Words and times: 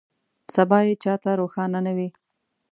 سبا 0.55 0.79
یې 0.87 0.93
چا 1.03 1.13
ته 1.23 1.31
روښانه 1.39 1.79
نه 1.85 1.91
وي. 1.97 2.09